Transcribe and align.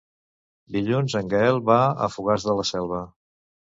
Dilluns 0.77 1.15
en 1.21 1.29
Gaël 1.35 1.61
va 1.67 1.77
a 2.07 2.11
Fogars 2.15 2.49
de 2.51 2.57
la 2.61 2.67
Selva. 2.71 3.03